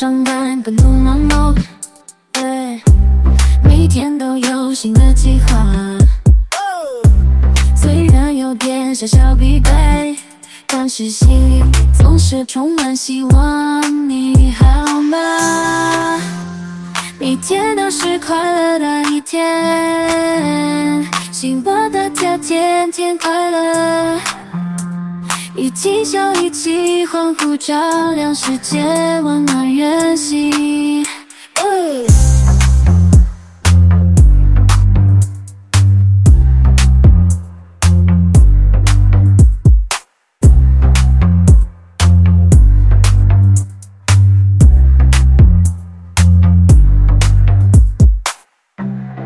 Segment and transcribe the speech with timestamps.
[0.00, 1.54] 上班奔路忙碌，
[3.62, 5.66] 每天都有新的计划。
[7.76, 10.16] 虽然有点小小疲惫，
[10.66, 14.08] 但是心里总是充满希望。
[14.08, 16.18] 你好吗？
[17.18, 24.18] 每天都是快乐的一天，希望大家天天快乐。
[25.70, 28.82] 一起笑，一起欢呼，照亮世界，
[29.22, 30.59] 温暖人心。